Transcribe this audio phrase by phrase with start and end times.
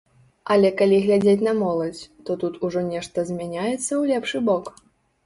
[0.53, 1.99] Але калі глядзець на моладзь,
[2.29, 4.73] то тут ужо нешта змяняецца ў лепшы бок?